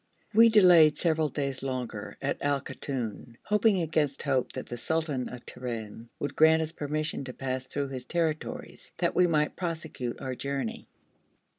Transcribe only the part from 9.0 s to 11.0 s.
we might prosecute our journey.